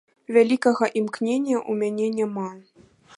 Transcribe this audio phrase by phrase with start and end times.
[0.35, 2.49] Вялікага імкнення ў мяне няма.